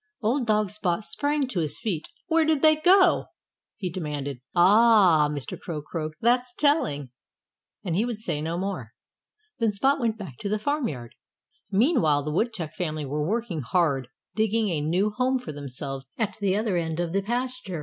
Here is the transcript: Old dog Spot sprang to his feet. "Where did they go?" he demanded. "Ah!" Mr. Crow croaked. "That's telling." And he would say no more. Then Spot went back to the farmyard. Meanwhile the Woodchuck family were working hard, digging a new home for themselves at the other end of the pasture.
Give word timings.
Old 0.23 0.47
dog 0.47 0.71
Spot 0.71 1.05
sprang 1.05 1.47
to 1.49 1.59
his 1.59 1.77
feet. 1.77 2.07
"Where 2.25 2.43
did 2.43 2.63
they 2.63 2.75
go?" 2.77 3.25
he 3.77 3.91
demanded. 3.91 4.41
"Ah!" 4.55 5.29
Mr. 5.31 5.59
Crow 5.59 5.83
croaked. 5.83 6.15
"That's 6.21 6.55
telling." 6.55 7.11
And 7.83 7.95
he 7.95 8.03
would 8.03 8.17
say 8.17 8.41
no 8.41 8.57
more. 8.57 8.93
Then 9.59 9.71
Spot 9.71 9.99
went 9.99 10.17
back 10.17 10.37
to 10.39 10.49
the 10.49 10.57
farmyard. 10.57 11.13
Meanwhile 11.69 12.23
the 12.23 12.31
Woodchuck 12.33 12.73
family 12.73 13.05
were 13.05 13.23
working 13.29 13.61
hard, 13.61 14.07
digging 14.35 14.69
a 14.69 14.81
new 14.81 15.11
home 15.11 15.37
for 15.37 15.51
themselves 15.51 16.07
at 16.17 16.35
the 16.41 16.55
other 16.57 16.77
end 16.77 16.99
of 16.99 17.13
the 17.13 17.21
pasture. 17.21 17.79